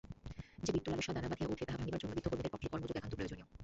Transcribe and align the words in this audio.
যে-বিত্তলালসা 0.65 1.11
দানা 1.15 1.27
বাঁধিয়া 1.31 1.51
উঠে, 1.53 1.63
তাহা 1.67 1.79
ভাঙিবার 1.81 2.01
জন্য 2.01 2.11
বিত্তকর্মীদের 2.17 2.53
পক্ষে 2.53 2.71
কর্মযোগ 2.73 2.95
একান্ত 2.99 3.13
প্রয়োজনীয়। 3.17 3.47